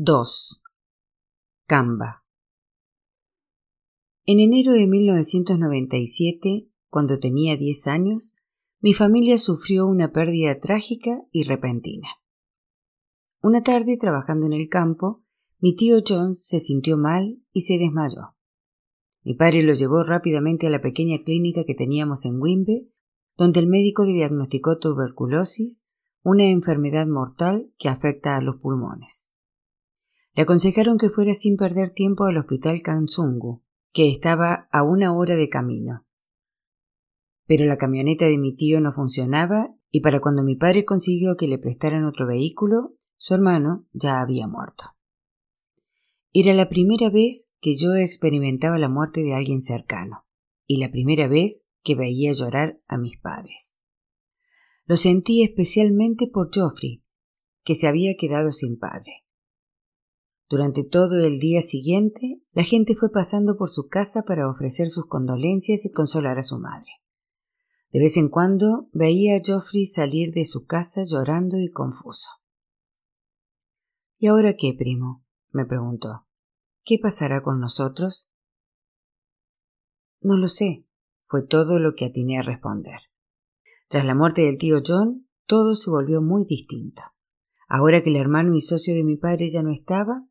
[0.00, 0.62] 2.
[1.66, 2.24] Camba.
[4.26, 8.36] En enero de 1997, cuando tenía 10 años,
[8.80, 12.06] mi familia sufrió una pérdida trágica y repentina.
[13.42, 15.24] Una tarde, trabajando en el campo,
[15.58, 18.36] mi tío John se sintió mal y se desmayó.
[19.24, 22.88] Mi padre lo llevó rápidamente a la pequeña clínica que teníamos en Wimbe,
[23.36, 25.86] donde el médico le diagnosticó tuberculosis,
[26.22, 29.28] una enfermedad mortal que afecta a los pulmones.
[30.38, 35.34] Le aconsejaron que fuera sin perder tiempo al hospital Kansungu, que estaba a una hora
[35.34, 36.06] de camino.
[37.46, 41.48] Pero la camioneta de mi tío no funcionaba y para cuando mi padre consiguió que
[41.48, 44.84] le prestaran otro vehículo, su hermano ya había muerto.
[46.32, 50.24] Era la primera vez que yo experimentaba la muerte de alguien cercano
[50.68, 53.74] y la primera vez que veía llorar a mis padres.
[54.84, 57.02] Lo sentí especialmente por Geoffrey,
[57.64, 59.24] que se había quedado sin padre.
[60.48, 65.06] Durante todo el día siguiente, la gente fue pasando por su casa para ofrecer sus
[65.06, 66.90] condolencias y consolar a su madre.
[67.92, 72.30] De vez en cuando veía a Geoffrey salir de su casa llorando y confuso.
[74.16, 75.24] ¿Y ahora qué, primo?
[75.50, 76.26] me preguntó.
[76.82, 78.30] ¿Qué pasará con nosotros?
[80.20, 80.86] No lo sé,
[81.26, 83.00] fue todo lo que atiné a responder.
[83.88, 87.02] Tras la muerte del tío John, todo se volvió muy distinto.
[87.68, 90.27] Ahora que el hermano y socio de mi padre ya no estaba,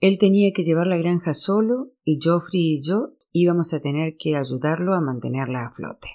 [0.00, 4.36] él tenía que llevar la granja solo y Geoffrey y yo íbamos a tener que
[4.36, 6.08] ayudarlo a mantenerla a flote.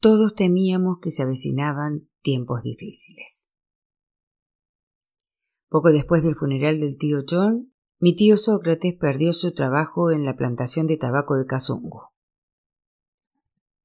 [0.00, 3.48] Todos temíamos que se avecinaban tiempos difíciles.
[5.68, 10.36] Poco después del funeral del tío John, mi tío Sócrates perdió su trabajo en la
[10.36, 12.02] plantación de tabaco de Kazungu.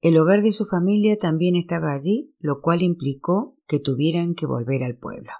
[0.01, 4.83] El hogar de su familia también estaba allí, lo cual implicó que tuvieran que volver
[4.83, 5.31] al pueblo.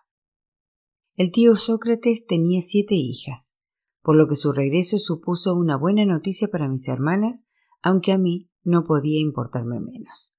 [1.18, 3.58] El tío Sócrates tenía siete hijas,
[4.04, 7.48] por lo que su regreso supuso una buena noticia para mis hermanas,
[7.82, 10.36] aunque a mí no podía importarme menos.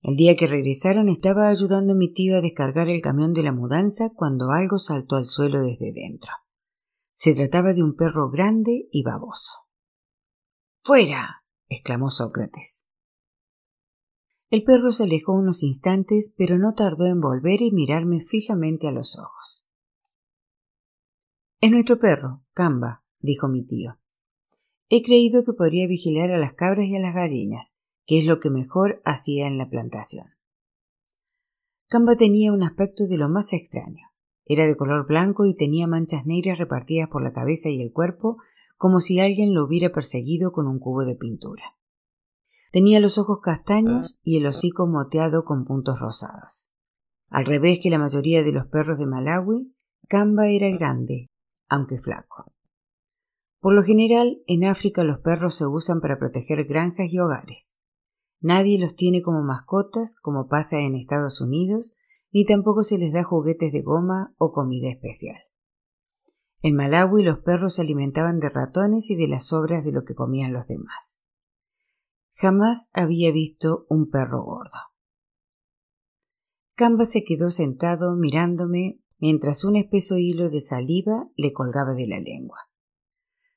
[0.00, 3.52] El día que regresaron estaba ayudando a mi tío a descargar el camión de la
[3.52, 6.32] mudanza cuando algo saltó al suelo desde dentro.
[7.12, 9.60] Se trataba de un perro grande y baboso.
[10.82, 11.44] ¡Fuera!
[11.68, 12.86] exclamó Sócrates.
[14.50, 18.92] El perro se alejó unos instantes, pero no tardó en volver y mirarme fijamente a
[18.92, 19.68] los ojos.
[21.62, 24.00] Es nuestro perro, Camba, dijo mi tío.
[24.88, 28.40] He creído que podría vigilar a las cabras y a las gallinas, que es lo
[28.40, 30.26] que mejor hacía en la plantación.
[31.86, 34.08] Camba tenía un aspecto de lo más extraño.
[34.44, 38.38] Era de color blanco y tenía manchas negras repartidas por la cabeza y el cuerpo,
[38.76, 41.76] como si alguien lo hubiera perseguido con un cubo de pintura.
[42.72, 46.72] Tenía los ojos castaños y el hocico moteado con puntos rosados.
[47.28, 49.72] Al revés que la mayoría de los perros de Malawi,
[50.08, 51.28] Camba era grande,
[51.72, 52.52] aunque flaco.
[53.58, 57.78] Por lo general, en África los perros se usan para proteger granjas y hogares.
[58.40, 61.96] Nadie los tiene como mascotas, como pasa en Estados Unidos,
[62.30, 65.38] ni tampoco se les da juguetes de goma o comida especial.
[66.60, 70.14] En Malawi los perros se alimentaban de ratones y de las sobras de lo que
[70.14, 71.20] comían los demás.
[72.34, 74.78] Jamás había visto un perro gordo.
[76.74, 82.18] Camba se quedó sentado mirándome mientras un espeso hilo de saliva le colgaba de la
[82.18, 82.58] lengua.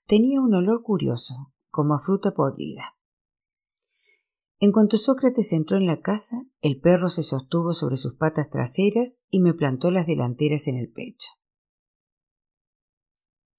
[0.06, 2.96] Tenía un olor curioso, como a fruta podrida.
[4.59, 9.22] En cuanto Sócrates entró en la casa, el perro se sostuvo sobre sus patas traseras
[9.31, 11.30] y me plantó las delanteras en el pecho.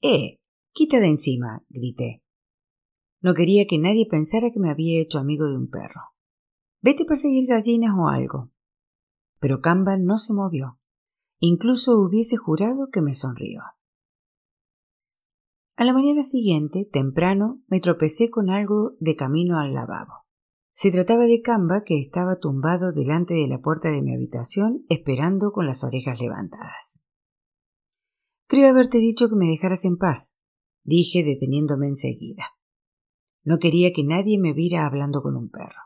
[0.01, 0.39] ¡Eh!
[0.71, 2.23] Quita de encima, grité.
[3.21, 6.03] No quería que nadie pensara que me había hecho amigo de un perro.
[6.83, 8.53] Vete a perseguir gallinas o algo.
[9.41, 10.79] Pero Camba no se movió.
[11.39, 13.63] Incluso hubiese jurado que me sonrió.
[15.77, 20.25] A la mañana siguiente, temprano, me tropecé con algo de camino al lavabo.
[20.73, 25.53] Se trataba de Camba que estaba tumbado delante de la puerta de mi habitación esperando
[25.53, 27.01] con las orejas levantadas.
[28.47, 30.37] Creo haberte dicho que me dejaras en paz,
[30.85, 32.45] dije deteniéndome enseguida.
[33.45, 35.83] No quería que nadie me viera hablando con un perro.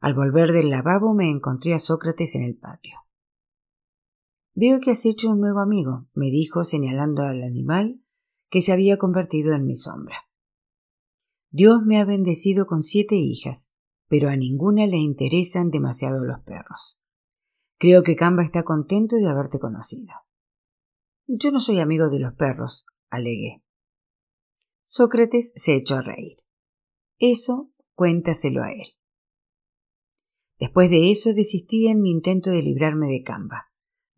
[0.00, 2.96] Al volver del lavabo me encontré a Sócrates en el patio.
[4.54, 8.02] Veo que has hecho un nuevo amigo, me dijo señalando al animal
[8.50, 10.28] que se había convertido en mi sombra.
[11.50, 13.72] Dios me ha bendecido con siete hijas,
[14.08, 17.00] pero a ninguna le interesan demasiado los perros.
[17.78, 20.14] Creo que Camba está contento de haberte conocido.
[21.26, 23.64] Yo no soy amigo de los perros, alegué.
[24.84, 26.36] Sócrates se echó a reír.
[27.18, 28.86] Eso cuéntaselo a él.
[30.58, 33.71] Después de eso desistí en mi intento de librarme de Camba.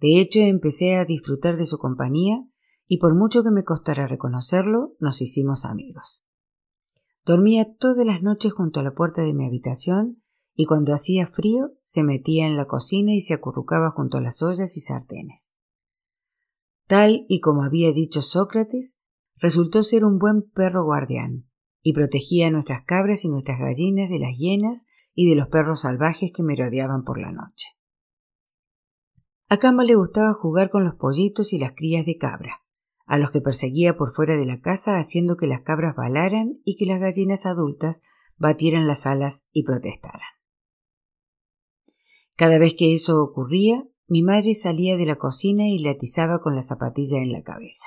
[0.05, 2.47] De hecho, empecé a disfrutar de su compañía
[2.87, 6.27] y por mucho que me costara reconocerlo, nos hicimos amigos.
[7.25, 10.23] Dormía todas las noches junto a la puerta de mi habitación
[10.55, 14.43] y cuando hacía frío se metía en la cocina y se acurrucaba junto a las
[14.43, 15.55] ollas y sartenes.
[16.87, 18.99] Tal y como había dicho Sócrates,
[19.37, 21.49] resultó ser un buen perro guardián
[21.81, 24.85] y protegía a nuestras cabras y nuestras gallinas de las hienas
[25.15, 27.74] y de los perros salvajes que merodeaban por la noche.
[29.49, 32.63] A Camba le gustaba jugar con los pollitos y las crías de cabra,
[33.07, 36.77] a los que perseguía por fuera de la casa haciendo que las cabras balaran y
[36.77, 38.01] que las gallinas adultas
[38.37, 40.29] batieran las alas y protestaran.
[42.37, 46.55] Cada vez que eso ocurría, mi madre salía de la cocina y le atizaba con
[46.55, 47.87] la zapatilla en la cabeza.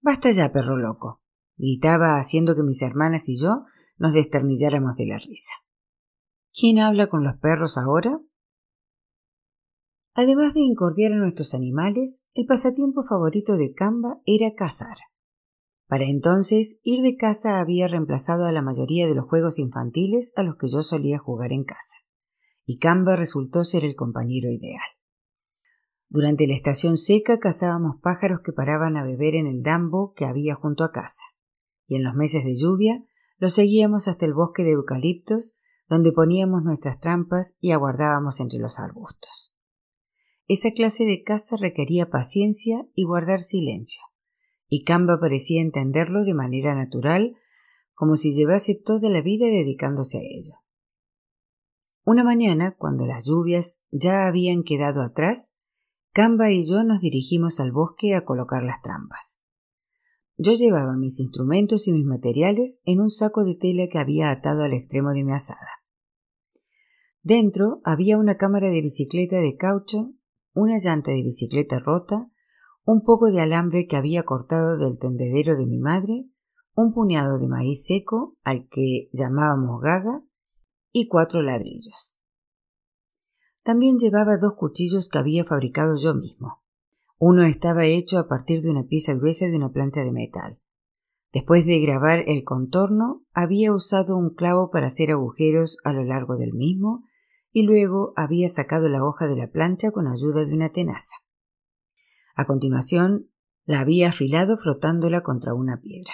[0.00, 1.22] Basta ya, perro loco,
[1.56, 3.64] gritaba haciendo que mis hermanas y yo
[3.96, 5.52] nos desternilláramos de la risa.
[6.52, 8.20] ¿Quién habla con los perros ahora?
[10.20, 14.96] Además de incordiar a nuestros animales, el pasatiempo favorito de Camba era cazar.
[15.86, 20.42] Para entonces, ir de caza había reemplazado a la mayoría de los juegos infantiles a
[20.42, 21.98] los que yo solía jugar en casa,
[22.64, 24.82] y Camba resultó ser el compañero ideal.
[26.08, 30.56] Durante la estación seca cazábamos pájaros que paraban a beber en el dambo que había
[30.56, 31.26] junto a casa,
[31.86, 33.04] y en los meses de lluvia
[33.36, 35.56] los seguíamos hasta el bosque de eucaliptos,
[35.86, 39.54] donde poníamos nuestras trampas y aguardábamos entre los arbustos.
[40.48, 44.02] Esa clase de caza requería paciencia y guardar silencio,
[44.66, 47.36] y Camba parecía entenderlo de manera natural,
[47.94, 50.54] como si llevase toda la vida dedicándose a ello.
[52.02, 55.52] Una mañana, cuando las lluvias ya habían quedado atrás,
[56.14, 59.40] Camba y yo nos dirigimos al bosque a colocar las trampas.
[60.38, 64.62] Yo llevaba mis instrumentos y mis materiales en un saco de tela que había atado
[64.62, 65.82] al extremo de mi asada.
[67.22, 70.14] Dentro había una cámara de bicicleta de caucho
[70.58, 72.30] una llanta de bicicleta rota,
[72.84, 76.28] un poco de alambre que había cortado del tendedero de mi madre,
[76.74, 80.24] un puñado de maíz seco al que llamábamos gaga
[80.90, 82.18] y cuatro ladrillos.
[83.62, 86.64] También llevaba dos cuchillos que había fabricado yo mismo.
[87.18, 90.60] Uno estaba hecho a partir de una pieza gruesa de una plancha de metal.
[91.32, 96.36] Después de grabar el contorno, había usado un clavo para hacer agujeros a lo largo
[96.36, 97.04] del mismo
[97.58, 101.16] y luego había sacado la hoja de la plancha con ayuda de una tenaza.
[102.36, 103.32] A continuación,
[103.64, 106.12] la había afilado frotándola contra una piedra.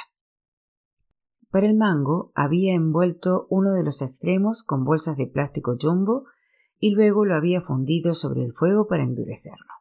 [1.50, 6.24] Para el mango había envuelto uno de los extremos con bolsas de plástico jumbo
[6.78, 9.74] y luego lo había fundido sobre el fuego para endurecerlo.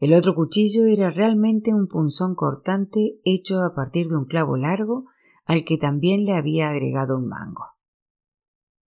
[0.00, 5.04] El otro cuchillo era realmente un punzón cortante hecho a partir de un clavo largo
[5.44, 7.77] al que también le había agregado un mango.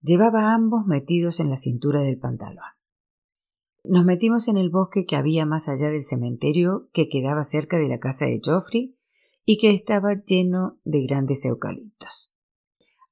[0.03, 2.65] Llevaba ambos metidos en la cintura del pantalón.
[3.85, 7.89] Nos metimos en el bosque que había más allá del cementerio que quedaba cerca de
[7.89, 8.97] la casa de Geoffrey
[9.45, 12.35] y que estaba lleno de grandes eucaliptos.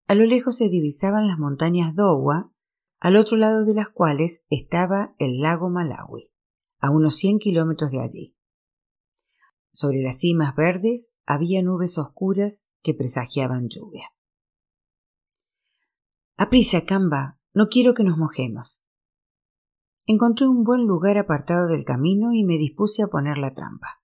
[0.07, 2.53] A lo lejos se divisaban las montañas Dowa,
[3.01, 6.31] al otro lado de las cuales estaba el lago Malawi,
[6.79, 8.37] a unos cien kilómetros de allí.
[9.73, 14.11] Sobre las cimas verdes había nubes oscuras que presagiaban lluvia.
[16.41, 17.41] Aprisa, Camba.
[17.53, 18.85] No quiero que nos mojemos.
[20.07, 24.01] Encontré un buen lugar apartado del camino y me dispuse a poner la trampa.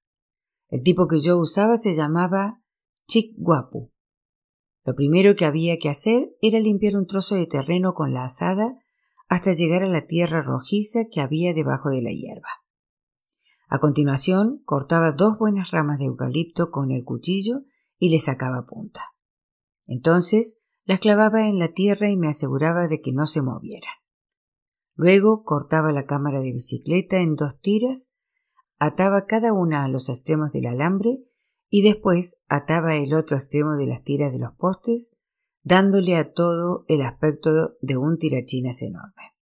[0.69, 2.61] El tipo que yo usaba se llamaba
[3.07, 3.93] Chick Guapu.
[4.85, 8.81] Lo primero que había que hacer era limpiar un trozo de terreno con la asada
[9.29, 12.49] hasta llegar a la tierra rojiza que había debajo de la hierba.
[13.69, 17.61] A continuación, cortaba dos buenas ramas de eucalipto con el cuchillo
[17.97, 19.15] y le sacaba punta.
[19.87, 23.95] Entonces las clavaba en la tierra y me aseguraba de que no se movieran.
[24.95, 28.11] Luego cortaba la cámara de bicicleta en dos tiras,
[28.79, 31.25] ataba cada una a los extremos del alambre
[31.69, 35.17] y después ataba el otro extremo de las tiras de los postes,
[35.63, 39.35] dándole a todo el aspecto de un tirachinas enorme.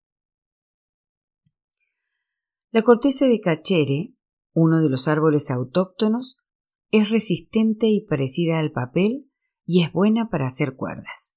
[2.71, 4.15] La corteza de cachere,
[4.55, 6.39] uno de los árboles autóctonos,
[6.91, 9.32] es resistente y parecida al papel
[9.65, 11.37] y es buena para hacer cuerdas.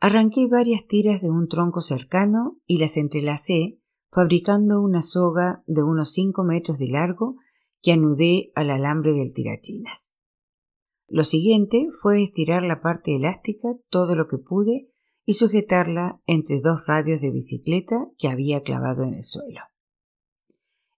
[0.00, 3.80] Arranqué varias tiras de un tronco cercano y las entrelacé,
[4.10, 7.36] fabricando una soga de unos cinco metros de largo
[7.80, 10.16] que anudé al alambre del tirachinas.
[11.08, 14.90] Lo siguiente fue estirar la parte elástica todo lo que pude
[15.24, 19.60] y sujetarla entre dos radios de bicicleta que había clavado en el suelo.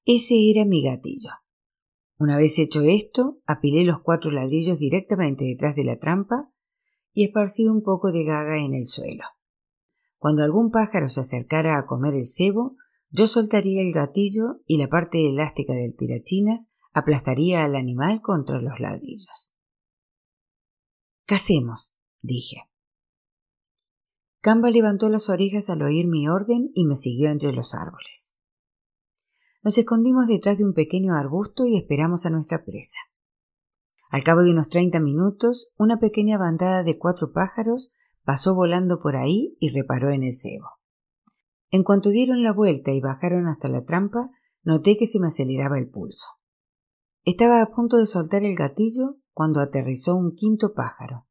[0.06, 1.30] Ese era mi gatillo.
[2.18, 6.50] Una vez hecho esto, apilé los cuatro ladrillos directamente detrás de la trampa
[7.12, 9.24] y esparcí un poco de gaga en el suelo.
[10.18, 12.76] Cuando algún pájaro se acercara a comer el cebo,
[13.10, 18.80] yo soltaría el gatillo y la parte elástica del tirachinas aplastaría al animal contra los
[18.80, 19.54] ladrillos.
[21.26, 22.68] Casemos, dije.
[24.40, 28.33] Camba levantó las orejas al oír mi orden y me siguió entre los árboles.
[29.64, 32.98] Nos escondimos detrás de un pequeño arbusto y esperamos a nuestra presa.
[34.10, 37.90] Al cabo de unos treinta minutos, una pequeña bandada de cuatro pájaros
[38.24, 40.68] pasó volando por ahí y reparó en el cebo.
[41.70, 44.30] En cuanto dieron la vuelta y bajaron hasta la trampa,
[44.62, 46.28] noté que se me aceleraba el pulso.
[47.24, 51.26] Estaba a punto de soltar el gatillo cuando aterrizó un quinto pájaro.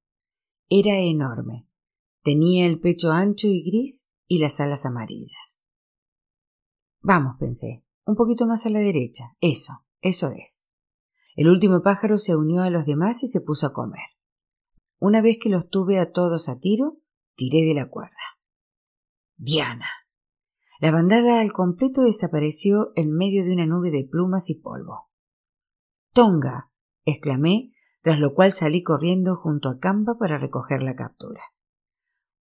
[0.69, 1.69] Era enorme.
[2.23, 5.59] Tenía el pecho ancho y gris y las alas amarillas.
[6.99, 9.35] Vamos, pensé, un poquito más a la derecha.
[9.39, 10.65] Eso, eso es.
[11.35, 14.03] El último pájaro se unió a los demás y se puso a comer.
[14.99, 16.99] Una vez que los tuve a todos a tiro,
[17.35, 18.39] tiré de la cuerda.
[19.35, 19.89] Diana.
[20.79, 25.09] La bandada al completo desapareció en medio de una nube de plumas y polvo.
[26.13, 26.71] Tonga.
[27.05, 31.41] exclamé, tras lo cual salí corriendo junto a Campa para recoger la captura.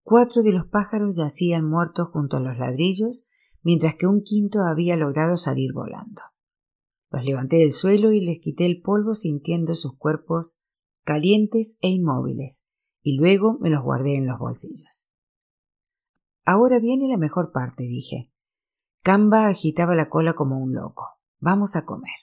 [0.02, 3.28] Cuatro de los pájaros yacían muertos junto a los ladrillos,
[3.62, 6.22] mientras que un quinto había logrado salir volando.
[7.10, 10.58] Los levanté del suelo y les quité el polvo sintiendo sus cuerpos
[11.04, 12.64] calientes e inmóviles,
[13.02, 15.10] y luego me los guardé en los bolsillos.
[16.44, 18.32] Ahora viene la mejor parte, dije.
[19.02, 21.06] Camba agitaba la cola como un loco.
[21.38, 22.14] Vamos a comer.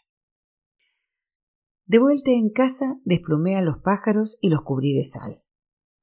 [1.86, 5.44] De vuelta en casa, desplumé a los pájaros y los cubrí de sal.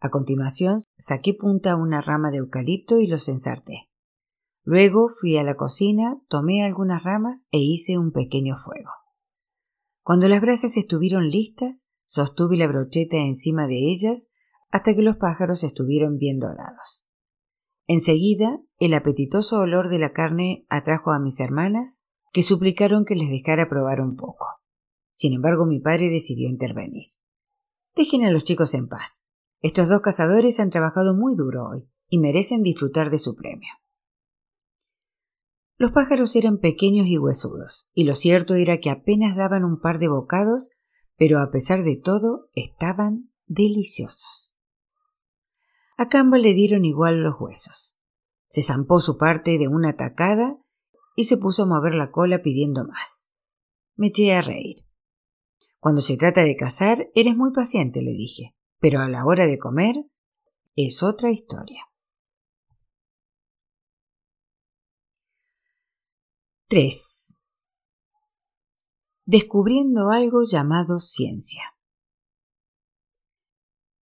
[0.00, 3.85] A continuación, saqué punta a una rama de eucalipto y los ensarté.
[4.68, 8.90] Luego fui a la cocina, tomé algunas ramas e hice un pequeño fuego.
[10.02, 14.28] Cuando las brasas estuvieron listas, sostuve la brocheta encima de ellas
[14.72, 17.06] hasta que los pájaros estuvieron bien dorados.
[17.86, 23.30] Enseguida, el apetitoso olor de la carne atrajo a mis hermanas, que suplicaron que les
[23.30, 24.46] dejara probar un poco.
[25.14, 27.06] Sin embargo, mi padre decidió intervenir.
[27.94, 29.22] Dejen a los chicos en paz.
[29.60, 33.70] Estos dos cazadores han trabajado muy duro hoy y merecen disfrutar de su premio.
[35.78, 39.98] Los pájaros eran pequeños y huesudos, y lo cierto era que apenas daban un par
[39.98, 40.70] de bocados,
[41.16, 44.56] pero a pesar de todo estaban deliciosos.
[45.98, 47.98] A Camba le dieron igual los huesos.
[48.46, 50.58] Se zampó su parte de una tacada
[51.14, 53.28] y se puso a mover la cola pidiendo más.
[53.96, 54.86] Me eché a reír.
[55.78, 59.58] Cuando se trata de cazar, eres muy paciente, le dije, pero a la hora de
[59.58, 60.04] comer
[60.74, 61.82] es otra historia.
[66.68, 67.38] 3.
[69.24, 71.62] Descubriendo algo llamado ciencia.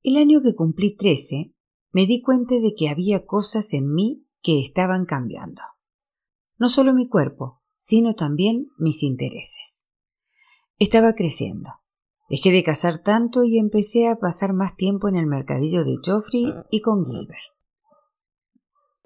[0.02, 1.54] El año que cumplí 13,
[1.92, 5.60] me di cuenta de que había cosas en mí que estaban cambiando.
[6.56, 9.86] No solo mi cuerpo, sino también mis intereses.
[10.78, 11.68] Estaba creciendo.
[12.30, 16.46] Dejé de cazar tanto y empecé a pasar más tiempo en el mercadillo de Joffrey
[16.70, 17.44] y con Gilbert.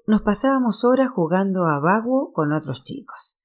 [0.07, 3.38] Nos pasábamos horas jugando a vago con otros chicos.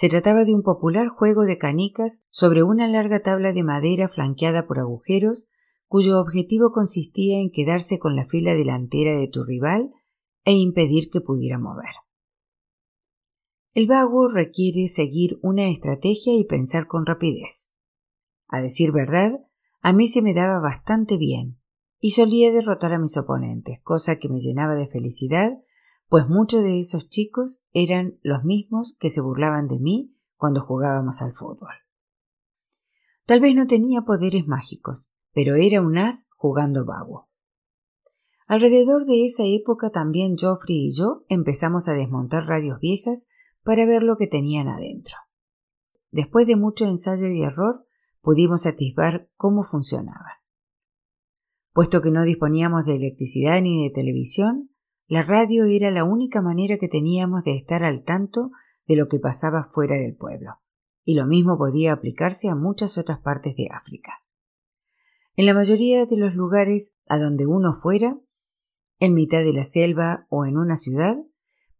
[0.00, 4.66] Se trataba de un popular juego de canicas sobre una larga tabla de madera flanqueada
[4.66, 5.50] por agujeros,
[5.88, 9.92] cuyo objetivo consistía en quedarse con la fila delantera de tu rival
[10.46, 11.90] e impedir que pudiera mover.
[13.74, 17.70] El vago requiere seguir una estrategia y pensar con rapidez.
[18.48, 19.44] A decir verdad,
[19.82, 21.60] a mí se me daba bastante bien,
[21.98, 25.58] y solía derrotar a mis oponentes, cosa que me llenaba de felicidad
[26.10, 31.22] pues muchos de esos chicos eran los mismos que se burlaban de mí cuando jugábamos
[31.22, 31.70] al fútbol.
[33.26, 37.30] Tal vez no tenía poderes mágicos, pero era un as jugando vago.
[38.48, 43.28] Alrededor de esa época también Geoffrey y yo empezamos a desmontar radios viejas
[43.62, 45.14] para ver lo que tenían adentro.
[46.10, 47.86] Después de mucho ensayo y error,
[48.20, 50.34] pudimos atisbar cómo funcionaban.
[51.72, 54.69] Puesto que no disponíamos de electricidad ni de televisión,
[55.10, 58.52] la radio era la única manera que teníamos de estar al tanto
[58.86, 60.60] de lo que pasaba fuera del pueblo,
[61.04, 64.22] y lo mismo podía aplicarse a muchas otras partes de África.
[65.34, 68.20] En la mayoría de los lugares a donde uno fuera,
[69.00, 71.16] en mitad de la selva o en una ciudad,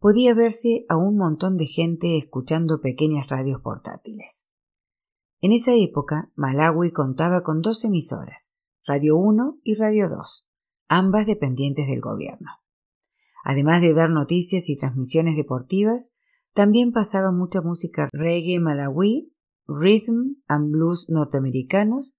[0.01, 4.49] podía verse a un montón de gente escuchando pequeñas radios portátiles.
[5.41, 10.49] En esa época, Malawi contaba con dos emisoras, Radio 1 y Radio 2,
[10.89, 12.61] ambas dependientes del gobierno.
[13.45, 16.13] Además de dar noticias y transmisiones deportivas,
[16.55, 19.33] también pasaba mucha música reggae malawi,
[19.67, 22.19] rhythm and blues norteamericanos,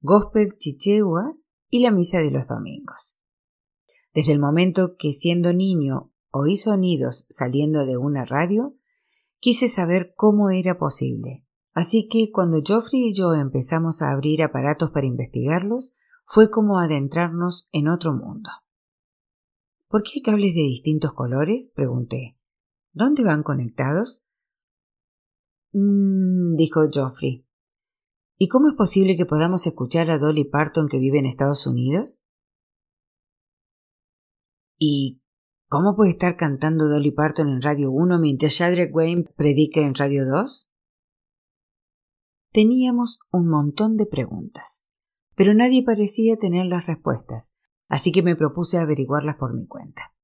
[0.00, 1.36] gospel chichewa
[1.68, 3.20] y la misa de los domingos.
[4.14, 8.76] Desde el momento que siendo niño oí sonidos saliendo de una radio,
[9.38, 14.90] quise saber cómo era posible, Así que cuando Geoffrey y yo empezamos a abrir aparatos
[14.90, 18.50] para investigarlos, fue como adentrarnos en otro mundo.
[19.90, 21.68] ¿Por qué hay cables de distintos colores?
[21.74, 22.38] pregunté.
[22.92, 24.24] ¿Dónde van conectados?
[25.72, 27.44] Mmm, dijo Geoffrey.
[28.38, 32.20] ¿Y cómo es posible que podamos escuchar a Dolly Parton que vive en Estados Unidos?
[34.78, 35.22] ¿Y
[35.68, 40.24] cómo puede estar cantando Dolly Parton en Radio 1 mientras Shadrack Wayne predica en Radio
[40.24, 40.70] 2?
[42.52, 44.84] Teníamos un montón de preguntas,
[45.34, 47.54] pero nadie parecía tener las respuestas,
[47.90, 50.14] así que me propuse averiguarlas por mi cuenta.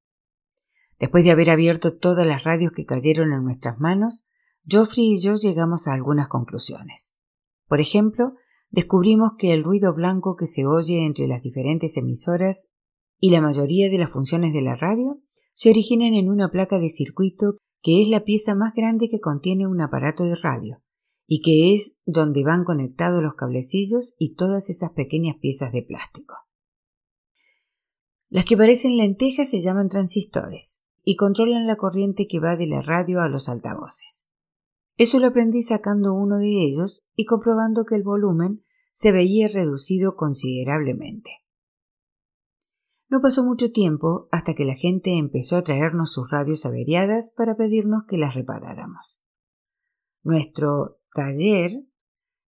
[0.98, 4.26] Después de haber abierto todas las radios que cayeron en nuestras manos,
[4.64, 7.14] Geoffrey y yo llegamos a algunas conclusiones.
[7.68, 8.34] Por ejemplo,
[8.70, 12.68] descubrimos que el ruido blanco que se oye entre las diferentes emisoras
[13.20, 15.20] y la mayoría de las funciones de la radio
[15.52, 19.66] se originan en una placa de circuito que es la pieza más grande que contiene
[19.66, 20.82] un aparato de radio,
[21.26, 26.45] y que es donde van conectados los cablecillos y todas esas pequeñas piezas de plástico.
[28.28, 32.82] Las que parecen lentejas se llaman transistores y controlan la corriente que va de la
[32.82, 34.28] radio a los altavoces.
[34.96, 40.16] Eso lo aprendí sacando uno de ellos y comprobando que el volumen se veía reducido
[40.16, 41.30] considerablemente.
[43.08, 47.56] No pasó mucho tiempo hasta que la gente empezó a traernos sus radios averiadas para
[47.56, 49.22] pedirnos que las reparáramos.
[50.22, 51.84] Nuestro taller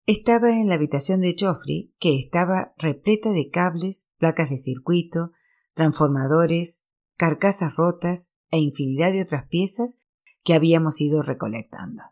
[0.06, 5.32] estaba en la habitación de Joffrey, que estaba repleta de cables, placas de circuito,
[5.78, 10.02] transformadores, carcasas rotas e infinidad de otras piezas
[10.42, 12.02] que habíamos ido recolectando.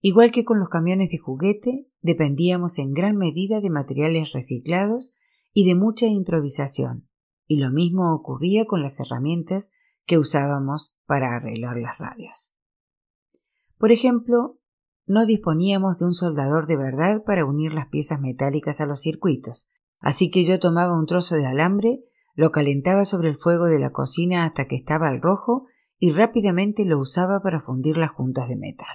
[0.00, 5.14] Igual que con los camiones de juguete, dependíamos en gran medida de materiales reciclados
[5.52, 7.08] y de mucha improvisación,
[7.46, 9.70] y lo mismo ocurría con las herramientas
[10.04, 12.56] que usábamos para arreglar las radios.
[13.78, 14.58] Por ejemplo,
[15.06, 19.70] no disponíamos de un soldador de verdad para unir las piezas metálicas a los circuitos,
[20.00, 22.02] así que yo tomaba un trozo de alambre,
[22.36, 25.66] lo calentaba sobre el fuego de la cocina hasta que estaba al rojo
[25.98, 28.94] y rápidamente lo usaba para fundir las juntas de metal.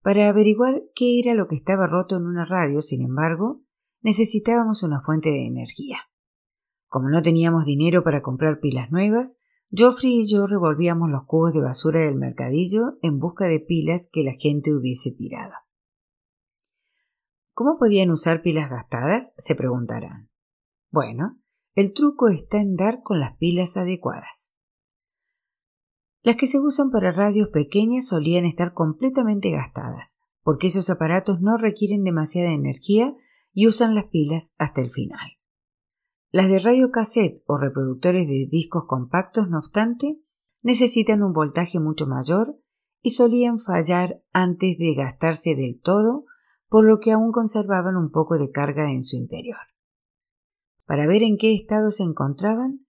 [0.00, 3.62] Para averiguar qué era lo que estaba roto en una radio, sin embargo,
[4.02, 5.98] necesitábamos una fuente de energía.
[6.86, 9.38] Como no teníamos dinero para comprar pilas nuevas,
[9.70, 14.22] Geoffrey y yo revolvíamos los cubos de basura del mercadillo en busca de pilas que
[14.22, 15.54] la gente hubiese tirado.
[17.52, 19.32] ¿Cómo podían usar pilas gastadas?
[19.36, 20.30] se preguntarán.
[20.90, 21.40] Bueno,
[21.74, 24.52] el truco está en dar con las pilas adecuadas.
[26.22, 31.58] Las que se usan para radios pequeñas solían estar completamente gastadas, porque esos aparatos no
[31.58, 33.14] requieren demasiada energía
[33.52, 35.38] y usan las pilas hasta el final.
[36.30, 40.20] Las de radio cassette o reproductores de discos compactos, no obstante,
[40.62, 42.58] necesitan un voltaje mucho mayor
[43.02, 46.24] y solían fallar antes de gastarse del todo,
[46.68, 49.73] por lo que aún conservaban un poco de carga en su interior.
[50.86, 52.86] Para ver en qué estado se encontraban,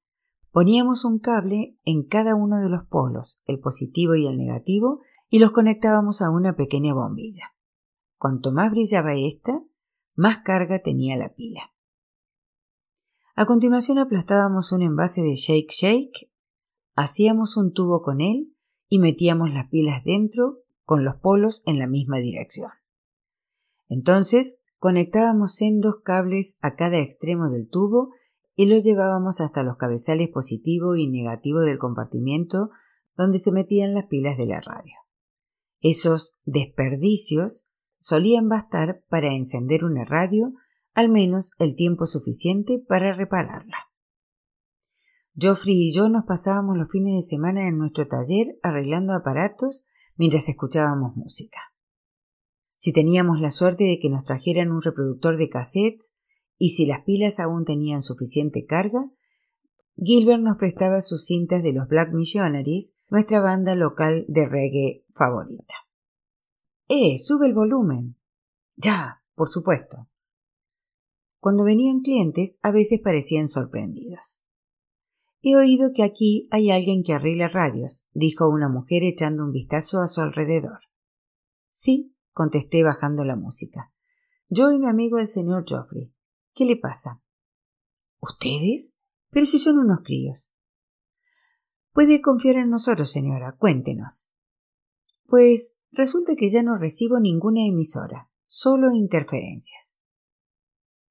[0.52, 5.40] poníamos un cable en cada uno de los polos, el positivo y el negativo, y
[5.40, 7.56] los conectábamos a una pequeña bombilla.
[8.18, 9.64] Cuanto más brillaba ésta,
[10.16, 11.74] más carga tenía la pila.
[13.36, 16.32] A continuación aplastábamos un envase de shake shake,
[16.96, 18.56] hacíamos un tubo con él
[18.88, 22.72] y metíamos las pilas dentro con los polos en la misma dirección.
[23.90, 28.12] Entonces conectábamos sendos cables a cada extremo del tubo
[28.56, 32.70] y los llevábamos hasta los cabezales positivo y negativo del compartimiento
[33.18, 34.94] donde se metían las pilas de la radio.
[35.82, 40.54] Esos desperdicios solían bastar para encender una radio
[40.94, 43.78] al menos el tiempo suficiente para repararla.
[45.38, 49.86] Geoffrey y yo nos pasábamos los fines de semana en nuestro taller arreglando aparatos
[50.16, 51.60] mientras escuchábamos música.
[52.76, 56.14] Si teníamos la suerte de que nos trajeran un reproductor de cassettes
[56.58, 59.12] y si las pilas aún tenían suficiente carga,
[59.98, 65.74] Gilbert nos prestaba sus cintas de los Black Missionaries, nuestra banda local de reggae favorita.
[66.90, 67.18] ¡Eh!
[67.18, 68.18] ¡Sube el volumen!
[68.76, 70.10] Ya, por supuesto.
[71.40, 74.44] Cuando venían clientes a veces parecían sorprendidos.
[75.42, 80.00] He oído que aquí hay alguien que arregla radios, dijo una mujer echando un vistazo
[80.00, 80.80] a su alrededor.
[81.72, 83.94] Sí, contesté bajando la música.
[84.50, 86.14] Yo y mi amigo el señor Geoffrey.
[86.54, 87.24] ¿Qué le pasa?
[88.20, 88.94] ¿Ustedes?
[89.30, 90.54] Pero si son unos críos.
[91.94, 93.56] Puede confiar en nosotros, señora.
[93.58, 94.34] Cuéntenos.
[95.28, 99.98] Pues resulta que ya no recibo ninguna emisora, solo interferencias.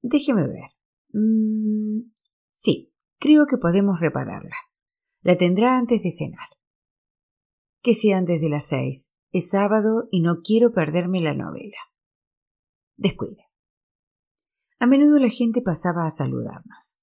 [0.03, 0.71] Déjeme ver.
[1.15, 2.13] Mm,
[2.53, 4.57] sí, creo que podemos repararla.
[5.23, 6.49] La tendrá antes de cenar.
[7.81, 9.14] Que sea antes de las seis.
[9.35, 11.77] Es sábado y no quiero perderme la novela.
[12.97, 13.49] Descuide.
[14.79, 17.01] A menudo la gente pasaba a saludarnos.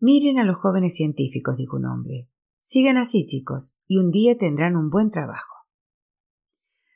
[0.00, 2.30] Miren a los jóvenes científicos, dijo un hombre.
[2.62, 5.66] Sigan así, chicos, y un día tendrán un buen trabajo.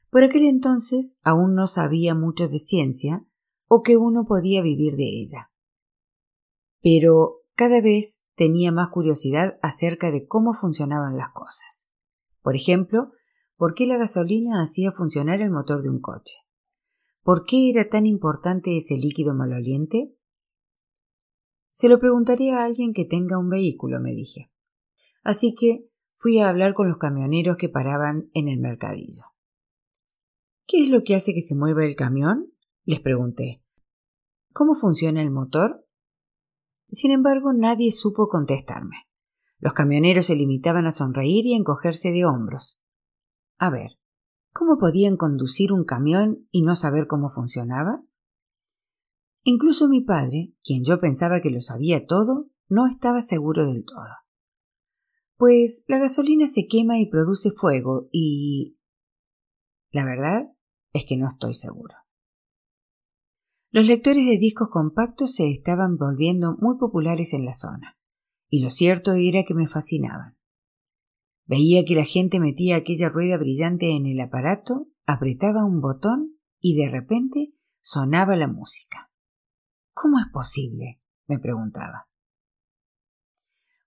[0.09, 3.27] Por aquel entonces aún no sabía mucho de ciencia
[3.69, 5.53] o que uno podía vivir de ella.
[6.81, 11.91] Pero cada vez tenía más curiosidad acerca de cómo funcionaban las cosas.
[12.41, 13.13] Por ejemplo,
[13.57, 16.39] por qué la gasolina hacía funcionar el motor de un coche.
[17.23, 20.17] ¿Por qué era tan importante ese líquido maloliente?
[21.71, 24.51] Se lo preguntaría a alguien que tenga un vehículo, me dije.
[25.23, 29.25] Así que fui a hablar con los camioneros que paraban en el mercadillo.
[30.67, 32.53] ¿Qué es lo que hace que se mueva el camión?
[32.85, 33.63] les pregunté.
[34.53, 35.87] ¿Cómo funciona el motor?
[36.89, 39.09] Sin embargo, nadie supo contestarme.
[39.59, 42.82] Los camioneros se limitaban a sonreír y a encogerse de hombros.
[43.63, 43.93] A ver,
[44.53, 48.03] ¿cómo podían conducir un camión y no saber cómo funcionaba?
[49.45, 54.17] Incluso mi padre, quien yo pensaba que lo sabía todo, no estaba seguro del todo.
[55.37, 58.81] Pues la gasolina se quema y produce fuego y...
[59.93, 60.57] La verdad
[60.93, 61.95] es que no estoy seguro.
[63.71, 67.97] Los lectores de discos compactos se estaban volviendo muy populares en la zona,
[68.49, 70.37] y lo cierto era que me fascinaban.
[71.47, 76.77] Veía que la gente metía aquella rueda brillante en el aparato, apretaba un botón y
[76.77, 79.11] de repente sonaba la música.
[79.93, 81.01] ¿Cómo es posible?
[81.27, 82.09] me preguntaba.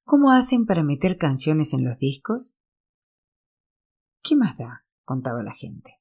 [0.04, 2.58] ¿Cómo hacen para meter canciones en los discos?
[4.22, 4.86] ¿Qué más da?
[5.04, 6.00] contaba la gente.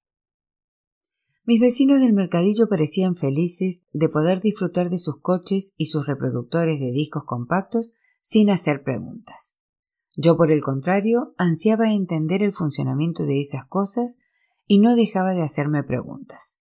[1.44, 6.80] Mis vecinos del mercadillo parecían felices de poder disfrutar de sus coches y sus reproductores
[6.80, 9.58] de discos compactos sin hacer preguntas.
[10.16, 14.18] Yo, por el contrario, ansiaba entender el funcionamiento de esas cosas
[14.66, 16.60] y no dejaba de hacerme preguntas.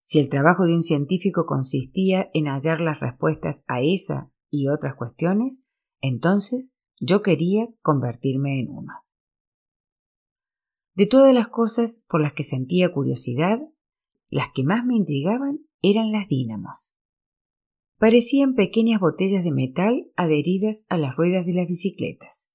[0.00, 4.94] Si el trabajo de un científico consistía en hallar las respuestas a esa y otras
[4.94, 5.62] cuestiones,
[6.00, 8.92] entonces yo quería convertirme en uno.
[10.94, 13.58] De todas las cosas por las que sentía curiosidad,
[14.28, 16.96] las que más me intrigaban eran las dínamos.
[17.98, 22.51] Parecían pequeñas botellas de metal adheridas a las ruedas de las bicicletas.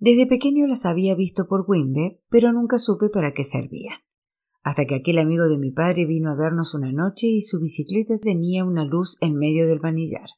[0.00, 3.98] Desde pequeño las había visto por Wimbe, pero nunca supe para qué servían
[4.68, 8.18] hasta que aquel amigo de mi padre vino a vernos una noche y su bicicleta
[8.18, 10.28] tenía una luz en medio del vanillar.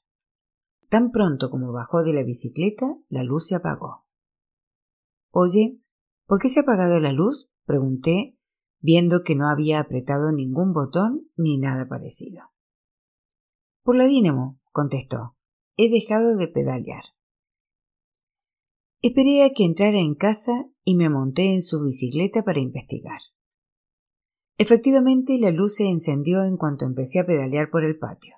[0.88, 4.06] Tan pronto como bajó de la bicicleta, la luz se apagó.
[5.30, 5.80] Oye,
[6.26, 7.50] ¿por qué se ha apagado la luz?
[7.64, 8.38] pregunté,
[8.78, 12.52] viendo que no había apretado ningún botón ni nada parecido.
[13.82, 15.36] Por la dínamo, contestó.
[15.76, 17.02] He dejado de pedalear.
[19.02, 23.20] Esperé a que entrara en casa y me monté en su bicicleta para investigar.
[24.58, 28.34] Efectivamente, la luz se encendió en cuanto empecé a pedalear por el patio.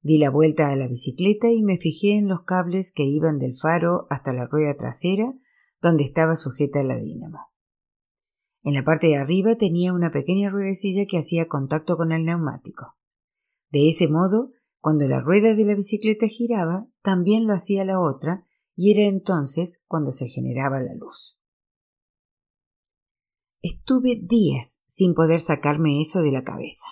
[0.00, 3.54] Di la vuelta a la bicicleta y me fijé en los cables que iban del
[3.54, 5.34] faro hasta la rueda trasera,
[5.82, 7.40] donde estaba sujeta la dínamo.
[8.62, 12.96] En la parte de arriba tenía una pequeña ruedecilla que hacía contacto con el neumático.
[13.70, 18.46] De ese modo, cuando la rueda de la bicicleta giraba, también lo hacía la otra,
[18.76, 21.40] y era entonces cuando se generaba la luz.
[23.62, 26.86] Estuve días sin poder sacarme eso de la cabeza.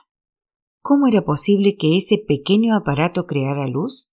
[0.80, 4.10] ¿Cómo era posible que ese pequeño aparato creara luz?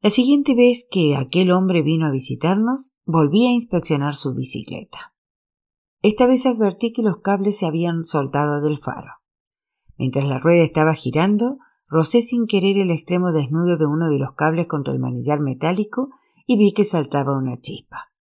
[0.00, 5.14] La siguiente vez que aquel hombre vino a visitarnos, volví a inspeccionar su bicicleta.
[6.02, 9.12] Esta vez advertí que los cables se habían soltado del faro.
[9.98, 11.58] Mientras la rueda estaba girando,
[11.88, 16.10] rocé sin querer el extremo desnudo de uno de los cables contra el manillar metálico
[16.46, 18.12] y vi que saltaba una chispa.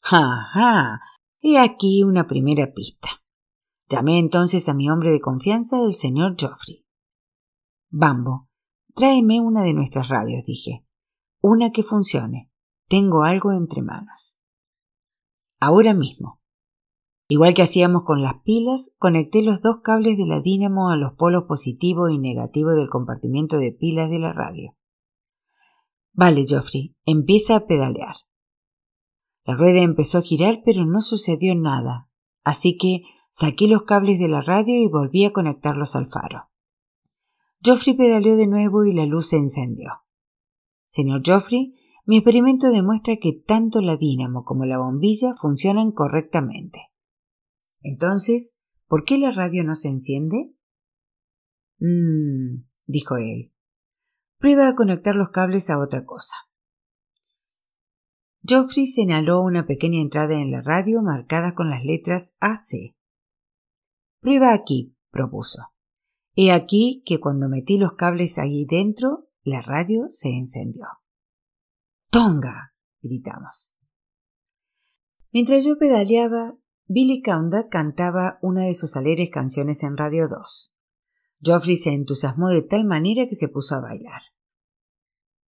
[0.00, 1.00] ¡Ja, ja!
[1.40, 3.08] He aquí una primera pista.
[3.88, 6.84] Llamé entonces a mi hombre de confianza, el señor Geoffrey.
[7.90, 8.48] Bambo,
[8.94, 10.84] tráeme una de nuestras radios, dije.
[11.40, 12.50] Una que funcione.
[12.88, 14.40] Tengo algo entre manos.
[15.60, 16.37] Ahora mismo.
[17.30, 21.12] Igual que hacíamos con las pilas, conecté los dos cables de la dínamo a los
[21.12, 24.74] polos positivo y negativo del compartimiento de pilas de la radio.
[26.14, 28.16] Vale, Geoffrey, empieza a pedalear.
[29.44, 32.08] La rueda empezó a girar pero no sucedió nada,
[32.44, 36.50] así que saqué los cables de la radio y volví a conectarlos al faro.
[37.62, 39.90] Geoffrey pedaleó de nuevo y la luz se encendió.
[40.86, 41.74] Señor Geoffrey,
[42.06, 46.88] mi experimento demuestra que tanto la dínamo como la bombilla funcionan correctamente.
[47.88, 48.54] Entonces,
[48.86, 50.52] ¿por qué la radio no se enciende?
[51.78, 53.50] Mmm, dijo él.
[54.38, 56.36] Prueba a conectar los cables a otra cosa.
[58.42, 62.94] Geoffrey señaló una pequeña entrada en la radio marcada con las letras AC.
[64.20, 65.72] Prueba aquí, propuso.
[66.36, 70.86] He aquí que cuando metí los cables allí dentro, la radio se encendió.
[72.10, 72.74] ¡Tonga!
[73.00, 73.76] gritamos.
[75.32, 76.58] Mientras yo pedaleaba,
[76.90, 80.74] Billy Kaunda cantaba una de sus alegres canciones en Radio 2.
[81.42, 84.22] Geoffrey se entusiasmó de tal manera que se puso a bailar.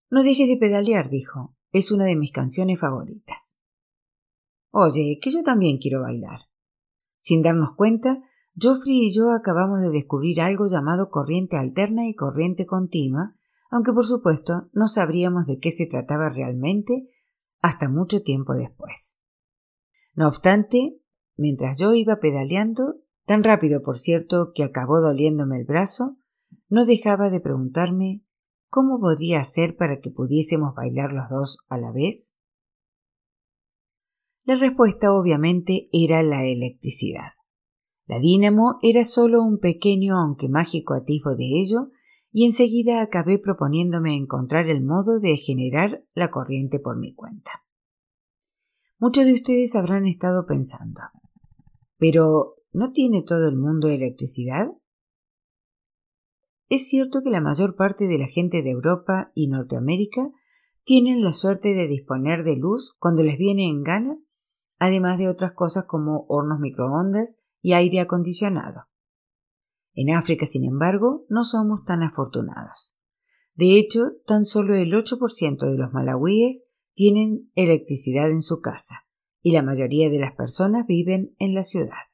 [0.10, 1.56] No dejes de pedalear, dijo.
[1.72, 3.56] Es una de mis canciones favoritas.
[4.72, 6.40] Oye, que yo también quiero bailar.
[7.22, 8.22] Sin darnos cuenta,
[8.56, 13.38] Geoffrey y yo acabamos de descubrir algo llamado corriente alterna y corriente continua,
[13.72, 17.08] aunque por supuesto no sabríamos de qué se trataba realmente
[17.62, 19.18] hasta mucho tiempo después.
[20.16, 20.99] No obstante,
[21.40, 26.18] mientras yo iba pedaleando, tan rápido por cierto que acabó doliéndome el brazo,
[26.68, 28.26] no dejaba de preguntarme
[28.70, 32.36] cómo podría hacer para que pudiésemos bailar los dos a la vez.
[34.44, 37.32] La respuesta obviamente era la electricidad.
[38.06, 41.92] La dínamo era solo un pequeño aunque mágico atisbo de ello,
[42.32, 47.64] y enseguida acabé proponiéndome encontrar el modo de generar la corriente por mi cuenta.
[49.00, 51.02] Muchos de ustedes habrán estado pensando,
[52.00, 54.72] pero ¿no tiene todo el mundo electricidad?
[56.70, 60.32] Es cierto que la mayor parte de la gente de Europa y Norteamérica
[60.84, 64.18] tienen la suerte de disponer de luz cuando les viene en gana,
[64.80, 68.86] además de otras cosas como hornos microondas y aire acondicionado.
[69.94, 72.98] En África, sin embargo, no somos tan afortunados.
[73.56, 79.09] De hecho, tan solo el 8% de los malawíes tienen electricidad en su casa
[79.42, 82.10] y la mayoría de las personas viven en la ciudad.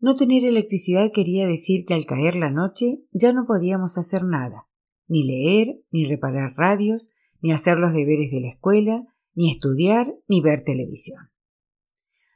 [0.00, 4.68] No tener electricidad quería decir que al caer la noche ya no podíamos hacer nada,
[5.08, 10.40] ni leer, ni reparar radios, ni hacer los deberes de la escuela, ni estudiar, ni
[10.40, 11.30] ver televisión.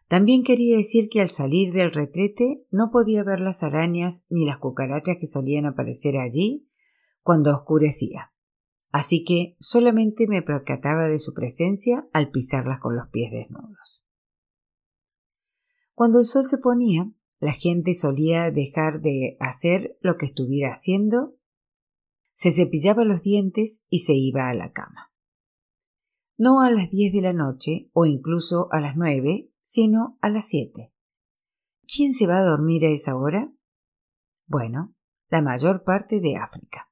[0.08, 4.56] También quería decir que al salir del retrete no podía ver las arañas ni las
[4.56, 6.66] cucarachas que solían aparecer allí
[7.22, 8.32] cuando oscurecía.
[8.90, 14.06] Así que solamente me percataba de su presencia al pisarlas con los pies desnudos.
[15.94, 21.36] Cuando el sol se ponía, la gente solía dejar de hacer lo que estuviera haciendo,
[22.32, 25.12] se cepillaba los dientes y se iba a la cama.
[26.36, 30.46] No a las diez de la noche o incluso a las nueve, sino a las
[30.46, 30.92] siete.
[31.92, 33.52] ¿Quién se va a dormir a esa hora?
[34.46, 34.94] Bueno,
[35.30, 36.87] la mayor parte de África.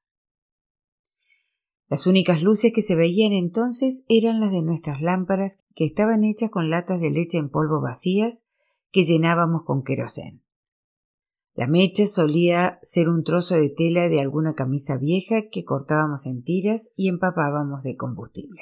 [1.89, 6.49] Las únicas luces que se veían entonces eran las de nuestras lámparas que estaban hechas
[6.49, 8.45] con latas de leche en polvo vacías
[8.91, 10.43] que llenábamos con querosén.
[11.55, 16.43] La mecha solía ser un trozo de tela de alguna camisa vieja que cortábamos en
[16.43, 18.61] tiras y empapábamos de combustible.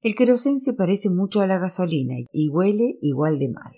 [0.00, 3.72] El querosén se parece mucho a la gasolina y huele igual de mal.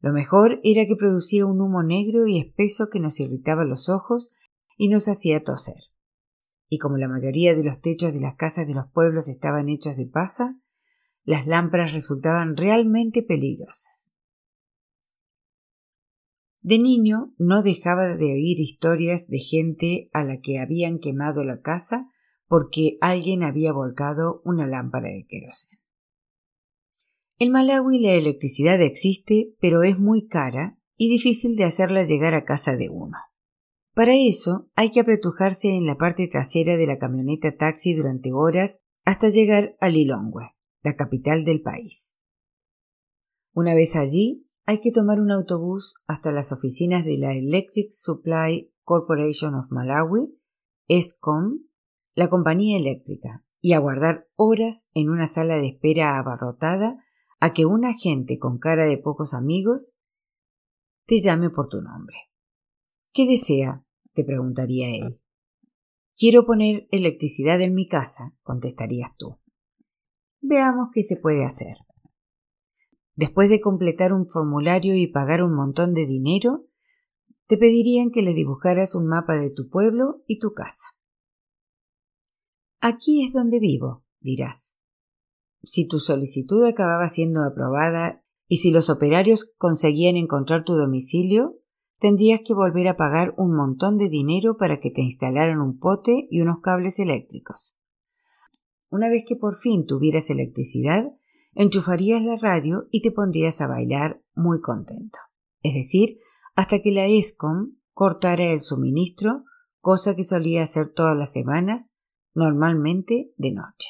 [0.00, 4.32] Lo mejor era que producía un humo negro y espeso que nos irritaba los ojos
[4.78, 5.74] y nos hacía toser.
[6.68, 9.96] Y como la mayoría de los techos de las casas de los pueblos estaban hechos
[9.96, 10.58] de paja,
[11.24, 14.10] las lámparas resultaban realmente peligrosas.
[16.60, 21.60] De niño no dejaba de oír historias de gente a la que habían quemado la
[21.60, 22.10] casa
[22.48, 25.80] porque alguien había volcado una lámpara de queroseno.
[27.38, 32.44] En Malawi la electricidad existe, pero es muy cara y difícil de hacerla llegar a
[32.44, 33.16] casa de uno.
[33.96, 38.82] Para eso hay que apretujarse en la parte trasera de la camioneta taxi durante horas
[39.06, 42.18] hasta llegar a Lilongwe, la capital del país.
[43.54, 48.70] Una vez allí, hay que tomar un autobús hasta las oficinas de la Electric Supply
[48.82, 50.38] Corporation of Malawi,
[50.88, 51.60] ESCOM,
[52.14, 57.02] la compañía eléctrica y aguardar horas en una sala de espera abarrotada
[57.40, 59.96] a que un agente con cara de pocos amigos
[61.06, 62.18] te llame por tu nombre.
[63.14, 63.85] ¿Qué desea?
[64.16, 65.20] Te preguntaría él.
[66.16, 69.38] Quiero poner electricidad en mi casa, contestarías tú.
[70.40, 71.76] Veamos qué se puede hacer.
[73.14, 76.66] Después de completar un formulario y pagar un montón de dinero,
[77.46, 80.86] te pedirían que le dibujaras un mapa de tu pueblo y tu casa.
[82.80, 84.78] Aquí es donde vivo, dirás.
[85.62, 91.60] Si tu solicitud acababa siendo aprobada y si los operarios conseguían encontrar tu domicilio,
[91.98, 96.26] tendrías que volver a pagar un montón de dinero para que te instalaran un pote
[96.30, 97.78] y unos cables eléctricos.
[98.90, 101.12] Una vez que por fin tuvieras electricidad,
[101.54, 105.18] enchufarías la radio y te pondrías a bailar muy contento.
[105.62, 106.18] Es decir,
[106.54, 109.44] hasta que la ESCOM cortara el suministro,
[109.80, 111.92] cosa que solía hacer todas las semanas
[112.34, 113.88] normalmente de noche.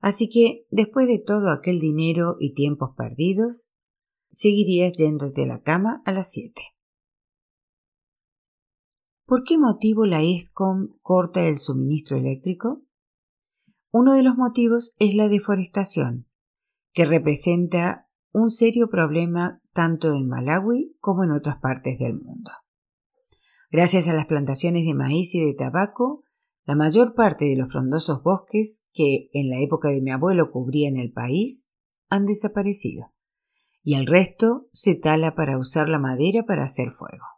[0.00, 3.70] Así que, después de todo aquel dinero y tiempos perdidos,
[4.32, 6.73] seguirías yéndote a la cama a las siete.
[9.26, 12.82] ¿Por qué motivo la ESCOM corta el suministro eléctrico?
[13.90, 16.28] Uno de los motivos es la deforestación,
[16.92, 22.50] que representa un serio problema tanto en Malawi como en otras partes del mundo.
[23.70, 26.22] Gracias a las plantaciones de maíz y de tabaco,
[26.66, 30.96] la mayor parte de los frondosos bosques que en la época de mi abuelo cubrían
[30.96, 31.66] el país
[32.10, 33.14] han desaparecido
[33.82, 37.33] y el resto se tala para usar la madera para hacer fuego.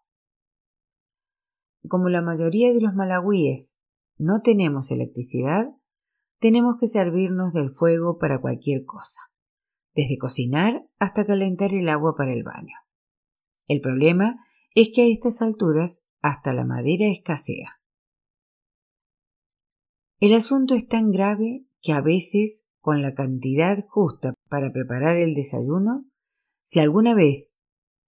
[1.88, 3.79] Como la mayoría de los malagüíes
[4.18, 5.68] no tenemos electricidad,
[6.38, 9.20] tenemos que servirnos del fuego para cualquier cosa,
[9.94, 12.75] desde cocinar hasta calentar el agua para el baño.
[13.68, 14.37] El problema
[14.75, 17.81] es que a estas alturas hasta la madera escasea.
[20.18, 25.35] El asunto es tan grave que a veces, con la cantidad justa para preparar el
[25.35, 26.07] desayuno,
[26.62, 27.55] si alguna vez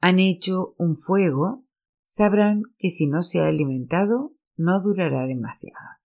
[0.01, 1.65] han hecho un fuego,
[2.09, 5.99] sabrán que si no se ha alimentado, no durará demasiado.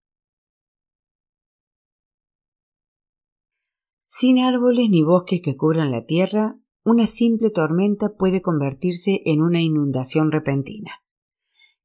[4.06, 9.62] Sin árboles ni bosques que cubran la tierra, una simple tormenta puede convertirse en una
[9.62, 10.92] inundación repentina.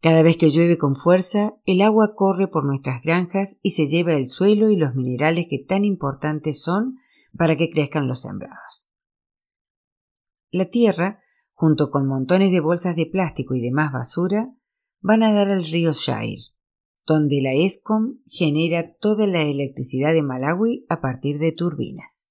[0.01, 4.15] Cada vez que llueve con fuerza, el agua corre por nuestras granjas y se lleva
[4.15, 6.97] el suelo y los minerales que tan importantes son
[7.37, 8.89] para que crezcan los sembrados.
[10.51, 11.21] La tierra,
[11.59, 14.55] junto con montones de bolsas de plástico y demás basura,
[15.01, 16.55] van a dar al río Shire,
[17.05, 22.31] donde la ESCOM genera toda la electricidad de Malawi a partir de turbinas.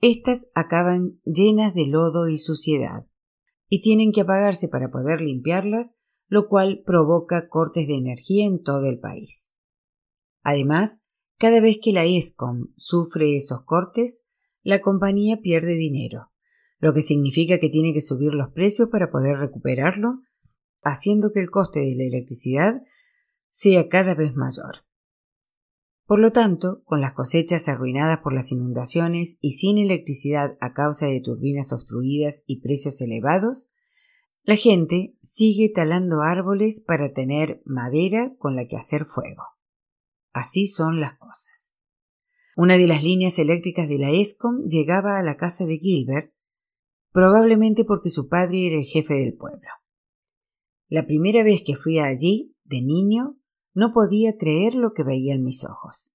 [0.00, 3.06] Estas acaban llenas de lodo y suciedad,
[3.68, 8.86] y tienen que apagarse para poder limpiarlas lo cual provoca cortes de energía en todo
[8.86, 9.52] el país.
[10.40, 11.04] Además,
[11.36, 14.24] cada vez que la ESCOM sufre esos cortes,
[14.62, 16.30] la compañía pierde dinero,
[16.80, 20.22] lo que significa que tiene que subir los precios para poder recuperarlo,
[20.82, 22.82] haciendo que el coste de la electricidad
[23.50, 24.84] sea cada vez mayor.
[26.06, 31.06] Por lo tanto, con las cosechas arruinadas por las inundaciones y sin electricidad a causa
[31.06, 33.68] de turbinas obstruidas y precios elevados,
[34.42, 39.44] la gente sigue talando árboles para tener madera con la que hacer fuego.
[40.32, 41.74] Así son las cosas.
[42.56, 46.32] Una de las líneas eléctricas de la ESCOM llegaba a la casa de Gilbert,
[47.12, 49.68] probablemente porque su padre era el jefe del pueblo.
[50.88, 53.38] La primera vez que fui allí, de niño,
[53.74, 56.14] no podía creer lo que veía en mis ojos.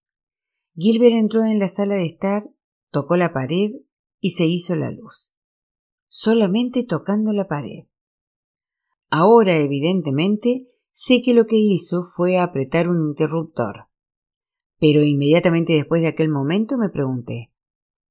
[0.76, 2.44] Gilbert entró en la sala de estar,
[2.92, 3.72] tocó la pared
[4.20, 5.36] y se hizo la luz.
[6.08, 7.86] Solamente tocando la pared.
[9.10, 13.88] Ahora, evidentemente, sé que lo que hizo fue apretar un interruptor.
[14.80, 17.52] Pero inmediatamente después de aquel momento me pregunté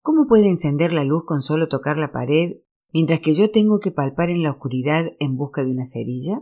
[0.05, 2.59] ¿Cómo puede encender la luz con solo tocar la pared
[2.95, 6.41] mientras que yo tengo que palpar en la oscuridad en busca de una cerilla?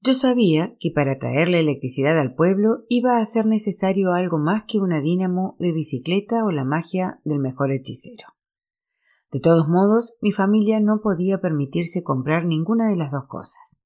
[0.00, 4.64] Yo sabía que para traer la electricidad al pueblo iba a ser necesario algo más
[4.64, 8.26] que una dínamo de bicicleta o la magia del mejor hechicero.
[9.30, 13.78] De todos modos, mi familia no podía permitirse comprar ninguna de las dos cosas.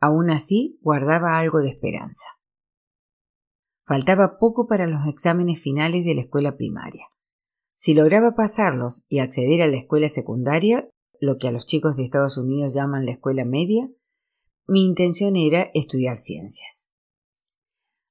[0.00, 2.26] Aún así, guardaba algo de esperanza.
[3.86, 7.06] Faltaba poco para los exámenes finales de la escuela primaria.
[7.82, 12.04] Si lograba pasarlos y acceder a la escuela secundaria, lo que a los chicos de
[12.04, 13.90] Estados Unidos llaman la escuela media,
[14.66, 16.90] mi intención era estudiar ciencias.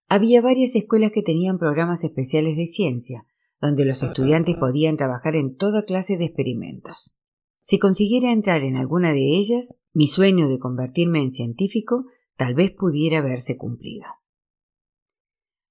[0.07, 3.27] Había varias escuelas que tenían programas especiales de ciencia,
[3.61, 7.15] donde los estudiantes podían trabajar en toda clase de experimentos.
[7.59, 12.05] Si consiguiera entrar en alguna de ellas, mi sueño de convertirme en científico
[12.37, 14.07] tal vez pudiera verse cumplido.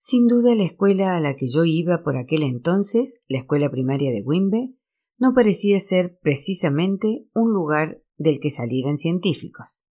[0.01, 4.13] Sin duda la escuela a la que yo iba por aquel entonces, la escuela primaria
[4.13, 4.77] de Wimbe,
[5.19, 9.85] no parecía ser precisamente un lugar del que salieran científicos.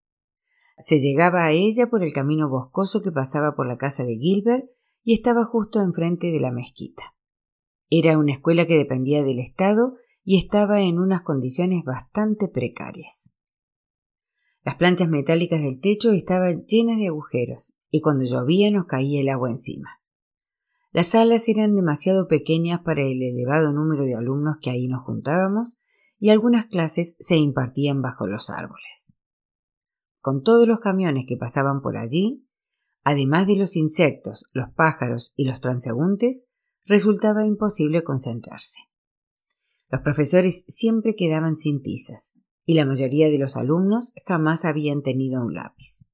[0.77, 4.63] Se llegaba a ella por el camino boscoso que pasaba por la casa de Gilbert
[5.03, 7.13] y estaba justo enfrente de la mezquita.
[7.89, 13.33] Era una escuela que dependía del Estado y estaba en unas condiciones bastante precarias.
[14.63, 19.29] Las planchas metálicas del techo estaban llenas de agujeros y cuando llovía nos caía el
[19.29, 20.01] agua encima.
[20.91, 25.79] Las salas eran demasiado pequeñas para el elevado número de alumnos que ahí nos juntábamos
[26.19, 29.13] y algunas clases se impartían bajo los árboles.
[30.19, 32.47] Con todos los camiones que pasaban por allí,
[33.03, 36.49] además de los insectos, los pájaros y los transeúntes,
[36.85, 38.79] resultaba imposible concentrarse.
[39.89, 42.33] Los profesores siempre quedaban sin tizas,
[42.65, 46.06] y la mayoría de los alumnos jamás habían tenido un lápiz.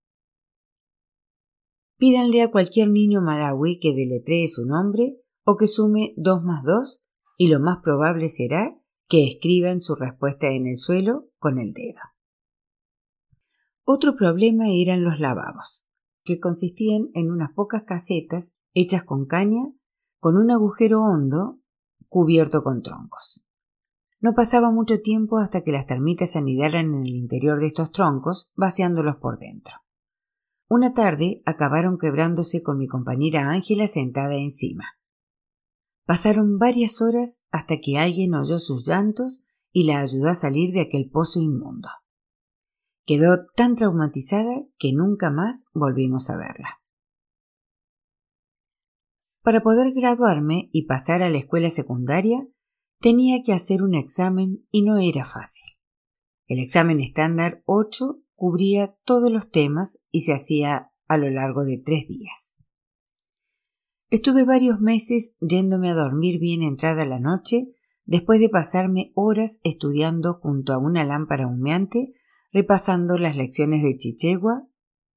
[2.03, 7.01] Pídanle a cualquier niño malawi que deletree su nombre o que sume 2 más 2
[7.37, 8.77] y lo más probable será
[9.07, 12.01] que escriban su respuesta en el suelo con el dedo.
[13.85, 15.87] Otro problema eran los lavabos,
[16.25, 19.63] que consistían en unas pocas casetas hechas con caña,
[20.19, 21.61] con un agujero hondo
[22.09, 23.45] cubierto con troncos.
[24.19, 28.51] No pasaba mucho tiempo hasta que las termitas anidaran en el interior de estos troncos,
[28.57, 29.82] vaciándolos por dentro.
[30.75, 34.97] Una tarde acabaron quebrándose con mi compañera Ángela sentada encima.
[36.07, 40.81] Pasaron varias horas hasta que alguien oyó sus llantos y la ayudó a salir de
[40.81, 41.89] aquel pozo inmundo.
[43.05, 46.81] Quedó tan traumatizada que nunca más volvimos a verla.
[49.43, 52.47] Para poder graduarme y pasar a la escuela secundaria,
[52.99, 55.67] tenía que hacer un examen y no era fácil.
[56.47, 61.77] El examen estándar 8 cubría todos los temas y se hacía a lo largo de
[61.77, 62.57] tres días.
[64.09, 67.69] Estuve varios meses yéndome a dormir bien entrada la noche,
[68.05, 72.13] después de pasarme horas estudiando junto a una lámpara humeante,
[72.51, 74.67] repasando las lecciones de chichegua,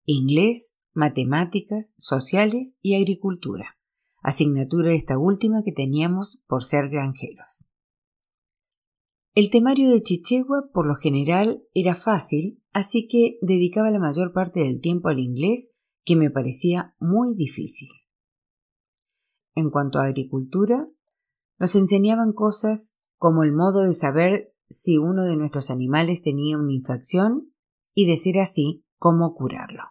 [0.07, 3.77] inglés, matemáticas, sociales y agricultura,
[4.23, 7.67] asignatura esta última que teníamos por ser granjeros.
[9.37, 14.61] El temario de Chichegua por lo general era fácil, así que dedicaba la mayor parte
[14.61, 15.73] del tiempo al inglés,
[16.07, 17.91] que me parecía muy difícil.
[19.55, 20.87] En cuanto a agricultura,
[21.59, 26.73] nos enseñaban cosas como el modo de saber si uno de nuestros animales tenía una
[26.73, 27.53] infección
[27.93, 29.83] y de ser así, cómo curarlo.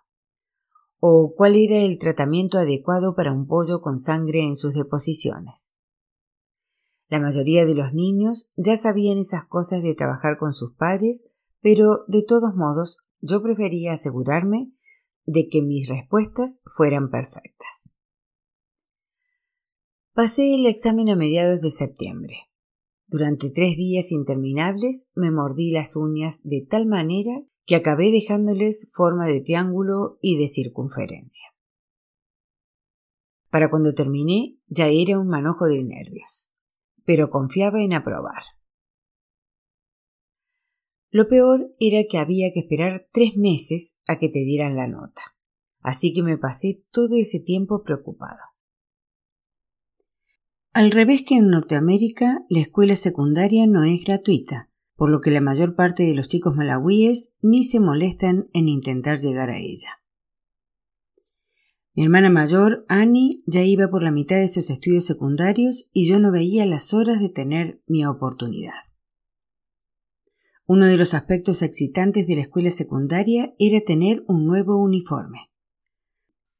[0.99, 5.74] O cuál era el tratamiento adecuado para un pollo con sangre en sus deposiciones.
[7.07, 11.25] La mayoría de los niños ya sabían esas cosas de trabajar con sus padres,
[11.61, 14.71] pero de todos modos yo prefería asegurarme
[15.25, 17.91] de que mis respuestas fueran perfectas.
[20.13, 22.35] Pasé el examen a mediados de septiembre.
[23.07, 29.27] Durante tres días interminables me mordí las uñas de tal manera que acabé dejándoles forma
[29.27, 31.45] de triángulo y de circunferencia.
[33.51, 36.54] Para cuando terminé ya era un manojo de nervios
[37.05, 38.43] pero confiaba en aprobar.
[41.09, 45.21] Lo peor era que había que esperar tres meses a que te dieran la nota,
[45.79, 48.41] así que me pasé todo ese tiempo preocupado.
[50.73, 55.39] Al revés que en Norteamérica, la escuela secundaria no es gratuita, por lo que la
[55.39, 60.01] mayor parte de los chicos malawíes ni se molestan en intentar llegar a ella.
[61.95, 66.19] Mi hermana mayor, Annie, ya iba por la mitad de sus estudios secundarios y yo
[66.19, 68.73] no veía las horas de tener mi oportunidad.
[70.65, 75.51] Uno de los aspectos excitantes de la escuela secundaria era tener un nuevo uniforme.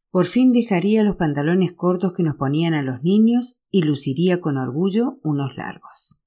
[0.10, 4.58] Por fin dejaría los pantalones cortos que nos ponían a los niños y luciría con
[4.58, 6.18] orgullo unos largos.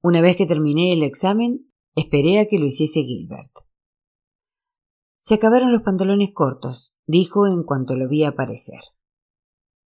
[0.00, 3.52] Una vez que terminé el examen, esperé a que lo hiciese Gilbert.
[5.22, 8.80] Se acabaron los pantalones cortos, dijo en cuanto lo vi aparecer.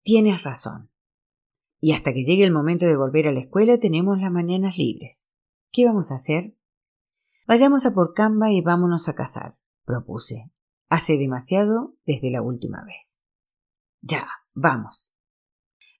[0.02, 0.92] Tienes razón.
[1.80, 5.26] Y hasta que llegue el momento de volver a la escuela tenemos las mañanas libres.
[5.72, 6.56] ¿Qué vamos a hacer?
[7.48, 10.52] Vayamos a por Camba y vámonos a cazar, propuse.
[10.88, 13.20] Hace demasiado desde la última vez.
[14.02, 15.16] Ya, vamos.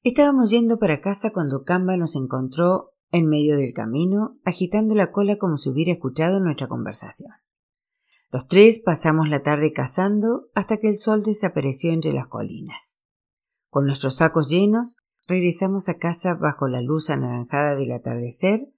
[0.04, 5.38] Estábamos yendo para casa cuando Camba nos encontró en medio del camino, agitando la cola
[5.38, 7.32] como si hubiera escuchado nuestra conversación.
[8.34, 12.98] Los tres pasamos la tarde cazando hasta que el sol desapareció entre las colinas.
[13.70, 14.96] Con nuestros sacos llenos,
[15.28, 18.74] regresamos a casa bajo la luz anaranjada del atardecer,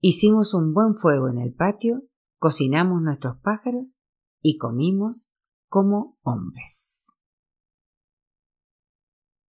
[0.00, 2.04] hicimos un buen fuego en el patio,
[2.38, 3.96] cocinamos nuestros pájaros
[4.42, 5.32] y comimos
[5.66, 7.17] como hombres.